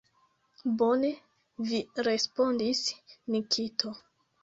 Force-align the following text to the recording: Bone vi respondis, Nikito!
Bone 0.81 1.11
vi 1.69 1.83
respondis, 2.09 2.85
Nikito! 3.33 3.99